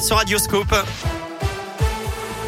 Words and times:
Sur 0.00 0.16
Radioscope. 0.16 0.74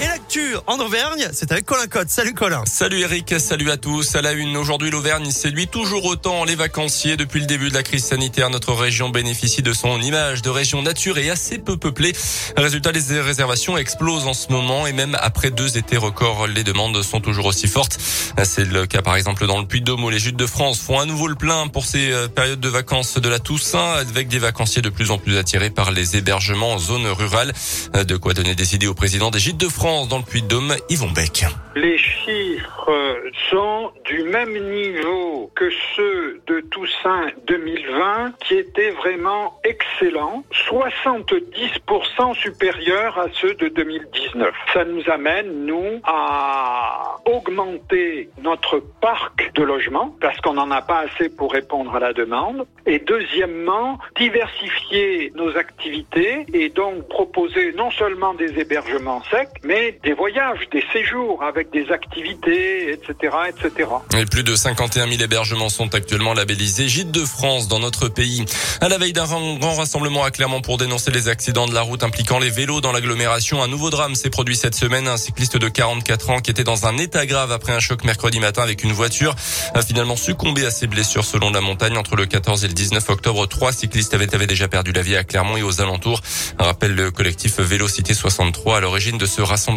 Et 0.00 0.06
l'actu 0.06 0.54
en 0.68 0.78
Auvergne, 0.78 1.28
c'est 1.32 1.50
avec 1.50 1.64
Colin 1.64 1.88
Cotte. 1.88 2.08
Salut 2.08 2.32
Colin. 2.32 2.62
Salut 2.66 3.00
Eric, 3.00 3.34
salut 3.40 3.68
à 3.72 3.76
tous. 3.76 4.14
À 4.14 4.22
la 4.22 4.30
une, 4.30 4.56
aujourd'hui 4.56 4.92
l'Auvergne 4.92 5.28
séduit 5.32 5.66
toujours 5.66 6.04
autant 6.04 6.44
les 6.44 6.54
vacanciers. 6.54 7.16
Depuis 7.16 7.40
le 7.40 7.46
début 7.46 7.68
de 7.68 7.74
la 7.74 7.82
crise 7.82 8.04
sanitaire, 8.04 8.48
notre 8.48 8.74
région 8.74 9.08
bénéficie 9.08 9.60
de 9.60 9.72
son 9.72 10.00
image 10.00 10.42
de 10.42 10.50
région 10.50 10.82
nature 10.82 11.18
et 11.18 11.30
assez 11.30 11.58
peu 11.58 11.76
peuplée. 11.76 12.12
Résultat, 12.56 12.92
les 12.92 13.20
réservations 13.20 13.76
explosent 13.76 14.28
en 14.28 14.34
ce 14.34 14.52
moment 14.52 14.86
et 14.86 14.92
même 14.92 15.16
après 15.20 15.50
deux 15.50 15.76
étés 15.78 15.96
records, 15.96 16.46
les 16.46 16.62
demandes 16.62 17.02
sont 17.02 17.20
toujours 17.20 17.46
aussi 17.46 17.66
fortes. 17.66 17.98
C'est 18.44 18.66
le 18.66 18.86
cas 18.86 19.02
par 19.02 19.16
exemple 19.16 19.48
dans 19.48 19.58
le 19.58 19.66
Puy-de-Dôme 19.66 20.04
où 20.04 20.10
les 20.10 20.20
Jutes 20.20 20.36
de 20.36 20.46
France 20.46 20.78
font 20.78 21.00
à 21.00 21.06
nouveau 21.06 21.26
le 21.26 21.34
plein 21.34 21.66
pour 21.66 21.84
ces 21.84 22.12
euh, 22.12 22.28
périodes 22.28 22.60
de 22.60 22.68
vacances 22.68 23.18
de 23.18 23.28
la 23.28 23.40
Toussaint 23.40 23.94
avec 23.94 24.28
des 24.28 24.38
vacanciers 24.38 24.82
de 24.82 24.90
plus 24.90 25.10
en 25.10 25.18
plus 25.18 25.38
attirés 25.38 25.70
par 25.70 25.90
les 25.90 26.16
hébergements 26.16 26.74
en 26.74 26.78
zone 26.78 27.06
rurale. 27.08 27.52
De 27.94 28.16
quoi 28.16 28.32
donner 28.32 28.54
des 28.54 28.76
idées 28.76 28.86
au 28.86 28.94
président 28.94 29.32
des 29.32 29.40
Gîtes 29.40 29.56
de 29.56 29.68
France 29.68 29.87
dans 29.88 30.18
le 30.18 30.22
Puy-de-Dôme, 30.22 30.74
Yvon 30.90 31.08
Beck. 31.08 31.46
Les 31.74 31.96
chiffres 31.96 33.16
sont 33.48 33.90
du 34.04 34.22
même 34.24 34.52
niveau 34.52 35.50
que 35.54 35.70
ceux 35.96 36.40
de 36.46 36.60
Toussaint 36.60 37.28
2020 37.46 38.32
qui 38.40 38.56
étaient 38.56 38.90
vraiment 38.90 39.58
excellents, 39.64 40.42
70% 40.68 42.34
supérieurs 42.34 43.18
à 43.18 43.26
ceux 43.32 43.54
de 43.54 43.68
2019. 43.68 44.52
Ça 44.74 44.84
nous 44.84 45.08
amène, 45.08 45.64
nous, 45.64 46.00
à 46.04 47.16
augmenter 47.24 48.28
notre 48.42 48.82
parc 49.00 49.52
de 49.54 49.62
logements 49.62 50.14
parce 50.20 50.38
qu'on 50.40 50.54
n'en 50.54 50.70
a 50.70 50.82
pas 50.82 51.00
assez 51.00 51.28
pour 51.30 51.52
répondre 51.52 51.94
à 51.94 52.00
la 52.00 52.12
demande. 52.12 52.66
Et 52.84 52.98
deuxièmement, 52.98 53.98
diversifier 54.16 55.32
nos 55.34 55.56
activités 55.56 56.44
et 56.52 56.68
donc 56.68 57.08
proposer 57.08 57.72
non 57.72 57.90
seulement 57.90 58.34
des 58.34 58.58
hébergements 58.58 59.22
secs, 59.30 59.48
mais 59.62 59.77
des 60.02 60.12
voyages, 60.12 60.60
des 60.72 60.84
séjours 60.92 61.42
avec 61.42 61.70
des 61.70 61.90
activités, 61.90 62.92
etc., 62.92 63.34
etc. 63.48 63.88
Et 64.16 64.24
plus 64.26 64.42
de 64.42 64.56
51 64.56 65.06
000 65.08 65.22
hébergements 65.22 65.68
sont 65.68 65.94
actuellement 65.94 66.34
labellisés 66.34 66.88
Gîtes 66.88 67.10
de 67.10 67.24
France 67.24 67.68
dans 67.68 67.78
notre 67.78 68.08
pays. 68.08 68.44
À 68.80 68.88
la 68.88 68.98
veille 68.98 69.12
d'un 69.12 69.26
grand 69.58 69.74
rassemblement 69.74 70.24
à 70.24 70.30
Clermont 70.30 70.60
pour 70.60 70.78
dénoncer 70.78 71.10
les 71.10 71.28
accidents 71.28 71.66
de 71.66 71.74
la 71.74 71.82
route 71.82 72.02
impliquant 72.02 72.38
les 72.38 72.50
vélos 72.50 72.80
dans 72.80 72.92
l'agglomération, 72.92 73.62
un 73.62 73.68
nouveau 73.68 73.90
drame 73.90 74.14
s'est 74.14 74.30
produit 74.30 74.56
cette 74.56 74.74
semaine. 74.74 75.06
Un 75.06 75.16
cycliste 75.16 75.56
de 75.56 75.68
44 75.68 76.30
ans 76.30 76.40
qui 76.40 76.50
était 76.50 76.64
dans 76.64 76.86
un 76.86 76.96
état 76.98 77.24
grave 77.26 77.52
après 77.52 77.72
un 77.72 77.80
choc 77.80 78.04
mercredi 78.04 78.40
matin 78.40 78.62
avec 78.62 78.82
une 78.82 78.92
voiture 78.92 79.34
a 79.74 79.82
finalement 79.82 80.16
succombé 80.16 80.66
à 80.66 80.70
ses 80.70 80.86
blessures 80.86 81.24
selon 81.24 81.50
la 81.50 81.60
montagne. 81.60 81.96
Entre 81.96 82.16
le 82.16 82.26
14 82.26 82.64
et 82.64 82.68
le 82.68 82.74
19 82.74 83.08
octobre, 83.10 83.46
trois 83.46 83.72
cyclistes 83.72 84.14
avaient, 84.14 84.34
avaient 84.34 84.46
déjà 84.46 84.68
perdu 84.68 84.92
la 84.92 85.02
vie 85.02 85.16
à 85.16 85.24
Clermont 85.24 85.56
et 85.56 85.62
aux 85.62 85.80
alentours. 85.80 86.20
Un 86.58 86.64
rappel 86.64 86.94
le 86.94 87.10
collectif 87.10 87.60
Vélocité 87.60 88.14
63 88.14 88.78
à 88.78 88.80
l'origine 88.80 89.18
de 89.18 89.26
ce 89.26 89.40
rassemblement. 89.40 89.67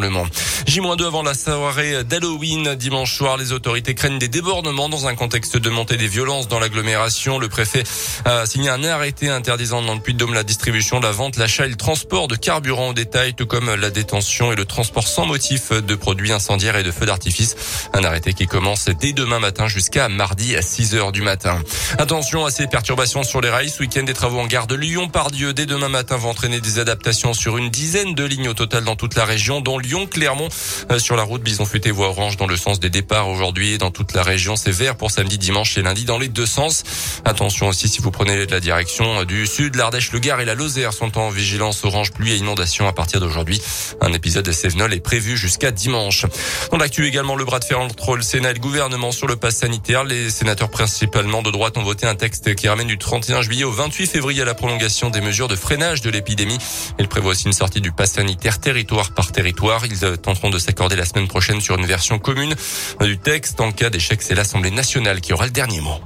J-2 0.68 1.06
avant 1.06 1.22
la 1.22 1.34
soirée 1.34 2.04
d'Halloween 2.06 2.76
dimanche 2.76 3.14
soir, 3.14 3.36
les 3.36 3.52
autorités 3.52 3.94
craignent 3.94 4.20
des 4.20 4.30
débordements 4.30 4.88
dans 4.88 5.08
un 5.08 5.16
contexte 5.16 5.58
de 5.58 5.70
montée 5.70 5.98
des 5.98 6.08
violences 6.08 6.48
dans 6.48 6.60
l'agglomération. 6.60 7.40
Le 7.40 7.50
préfet 7.50 7.84
a 8.24 8.46
signé 8.46 8.70
un 8.70 8.84
arrêté 8.84 9.28
interdisant 9.28 9.82
dans 9.82 9.96
le 9.96 10.00
Puy-de-Dôme 10.00 10.34
la 10.34 10.44
distribution, 10.44 11.00
la 11.02 11.12
vente, 11.12 11.36
l'achat 11.36 11.66
et 11.66 11.70
le 11.70 11.76
transport 11.76 12.30
de 12.30 12.36
carburant 12.36 12.90
au 12.90 12.94
détail, 12.94 13.34
tout 13.34 13.46
comme 13.46 13.74
la 13.74 13.90
détention 13.90 14.54
et 14.54 14.56
le 14.56 14.64
transport 14.64 15.08
sans 15.08 15.26
motif 15.26 15.72
de 15.72 15.96
produits 15.96 16.32
incendiaires 16.32 16.78
et 16.78 16.84
de 16.84 16.92
feux 16.92 17.06
d'artifice. 17.06 17.56
Un 17.94 18.04
arrêté 18.06 18.34
qui 18.34 18.48
commence 18.48 18.86
dès 18.86 19.12
demain 19.12 19.40
matin 19.40 19.68
jusqu'à 19.68 20.08
mardi 20.08 20.56
à 20.56 20.62
6 20.62 20.96
heures 20.96 21.12
du 21.12 21.22
matin. 21.22 21.62
Attention 21.98 22.46
à 22.46 22.52
ces 22.52 22.68
perturbations 22.68 23.24
sur 23.24 23.42
les 23.42 23.50
rails. 23.50 23.70
Ce 23.70 23.80
week-end, 23.80 24.04
des 24.04 24.14
travaux 24.14 24.40
en 24.40 24.48
gare 24.48 24.68
de 24.68 24.76
Lyon-Pardieu 24.76 25.54
dès 25.54 25.66
demain 25.66 25.90
matin 25.90 26.16
vont 26.16 26.30
entraîner 26.30 26.62
des 26.62 26.80
adaptations 26.80 27.34
sur 27.34 27.58
une 27.58 27.70
dizaine 27.70 28.16
de 28.16 28.24
lignes 28.24 28.50
au 28.50 28.54
total 28.54 28.86
dans 28.86 28.96
toute 28.96 29.16
la 29.16 29.26
région, 29.26 29.60
dont 29.60 29.81
Lyon-Clermont 29.82 30.50
euh, 30.92 31.00
sur 31.00 31.16
la 31.16 31.24
route 31.24 31.42
Bison 31.42 31.66
Futé 31.66 31.92
voie 31.92 32.10
orange 32.10 32.38
dans 32.38 32.48
le 32.48 32.58
sens 32.58 32.80
des 32.80 32.90
départs 32.90 33.30
aujourd'hui 33.30 33.78
dans 33.78 33.92
toute 33.92 34.14
la 34.14 34.24
région. 34.24 34.56
C'est 34.56 34.72
vert 34.72 34.96
pour 34.96 35.12
samedi, 35.12 35.38
dimanche 35.38 35.78
et 35.78 35.82
lundi 35.82 36.06
dans 36.06 36.18
les 36.18 36.28
deux 36.28 36.46
sens. 36.46 36.84
Attention 37.26 37.68
aussi 37.68 37.88
si 37.88 38.02
vous 38.02 38.12
prenez 38.12 38.46
la 38.46 38.60
direction 38.60 39.24
du 39.24 39.48
sud, 39.48 39.76
l'Ardèche, 39.76 40.12
le 40.12 40.20
Gard 40.20 40.42
et 40.42 40.46
la 40.46 40.56
Lozère 40.56 40.94
sont 40.94 41.18
en 41.18 41.30
vigilance 41.30 41.84
orange 41.84 42.12
pluie 42.12 42.34
et 42.34 42.38
inondation 42.38 42.88
à 42.88 42.94
partir 42.94 43.20
d'aujourd'hui. 43.20 43.62
Un 44.02 44.14
épisode 44.14 44.46
de 44.46 44.52
Sévenol 44.52 44.94
est 44.94 45.00
prévu 45.00 45.38
jusqu'à 45.38 45.72
dimanche. 45.72 46.26
On 46.72 46.80
actu 46.80 47.06
également 47.06 47.36
le 47.36 47.46
bras 47.46 47.60
de 47.60 47.66
fer 47.66 47.80
entre 47.80 48.16
le 48.16 48.22
Sénat 48.22 48.52
et 48.52 48.54
le 48.54 48.60
gouvernement 48.60 49.12
sur 49.12 49.28
le 49.28 49.36
pass 49.36 49.58
sanitaire. 49.58 50.04
Les 50.04 50.30
sénateurs 50.30 50.70
principalement 50.70 51.42
de 51.42 51.52
droite 51.52 51.78
ont 51.78 51.84
voté 51.84 52.06
un 52.08 52.16
texte 52.16 52.56
qui 52.56 52.68
ramène 52.68 52.88
du 52.88 52.98
31 52.98 53.42
juillet 53.42 53.64
au 53.64 53.72
28 53.72 54.08
février 54.08 54.44
la 54.44 54.54
prolongation 54.54 55.10
des 55.10 55.22
mesures 55.22 55.48
de 55.48 55.56
freinage 55.56 56.02
de 56.02 56.10
l'épidémie. 56.10 56.58
Il 57.00 57.08
prévoit 57.08 57.32
aussi 57.32 57.46
une 57.46 57.54
sortie 57.54 57.82
du 57.82 57.92
pass 57.92 58.14
sanitaire 58.14 58.60
territoire 58.60 59.14
par 59.14 59.32
territoire. 59.32 59.71
Ils 59.90 60.18
tenteront 60.18 60.50
de 60.50 60.60
s'accorder 60.60 60.96
la 60.96 61.06
semaine 61.06 61.28
prochaine 61.28 61.62
sur 61.62 61.78
une 61.78 61.86
version 61.86 62.20
commune 62.20 62.54
du 63.00 63.18
texte. 63.18 63.62
En 63.62 63.72
cas 63.72 63.90
d'échec, 63.90 64.22
c'est 64.22 64.36
l'Assemblée 64.36 64.72
nationale 64.72 65.22
qui 65.22 65.34
aura 65.34 65.46
le 65.46 65.52
dernier 65.52 65.80
mot. 65.80 66.00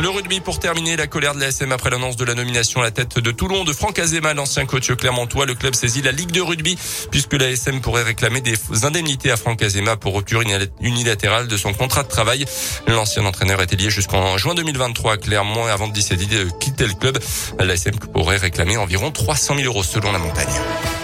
Le 0.00 0.08
rugby 0.08 0.40
pour 0.40 0.58
terminer, 0.58 0.96
la 0.96 1.06
colère 1.06 1.34
de 1.34 1.40
la 1.40 1.48
SM 1.48 1.70
après 1.70 1.88
l'annonce 1.88 2.16
de 2.16 2.24
la 2.24 2.34
nomination 2.34 2.80
à 2.80 2.84
la 2.84 2.90
tête 2.90 3.18
de 3.18 3.30
Toulon 3.30 3.62
de 3.64 3.72
Franck 3.72 3.98
Azema, 4.00 4.34
l'ancien 4.34 4.66
coach 4.66 4.90
clermontois. 4.92 5.46
Le 5.46 5.54
club 5.54 5.74
saisit 5.74 6.02
la 6.02 6.10
Ligue 6.10 6.32
de 6.32 6.40
rugby 6.40 6.76
puisque 7.10 7.34
la 7.34 7.50
SM 7.50 7.80
pourrait 7.80 8.02
réclamer 8.02 8.40
des 8.40 8.56
indemnités 8.82 9.30
à 9.30 9.36
Franck 9.36 9.62
Azema 9.62 9.96
pour 9.96 10.16
rupture 10.16 10.42
unilatérale 10.80 11.46
de 11.46 11.56
son 11.56 11.74
contrat 11.74 12.02
de 12.02 12.08
travail. 12.08 12.44
L'ancien 12.88 13.24
entraîneur 13.24 13.62
était 13.62 13.76
lié 13.76 13.90
jusqu'en 13.90 14.36
juin 14.36 14.54
2023 14.54 15.12
à 15.12 15.16
Clermont 15.16 15.66
avant 15.66 15.86
de 15.86 15.92
décider 15.92 16.26
de 16.26 16.50
quitter 16.58 16.86
le 16.86 16.94
club. 16.94 17.18
La 17.60 17.74
SM 17.74 17.94
pourrait 17.94 18.38
réclamer 18.38 18.76
environ 18.76 19.12
300 19.12 19.56
000 19.56 19.66
euros 19.66 19.84
selon 19.84 20.10
la 20.10 20.18
montagne. 20.18 21.03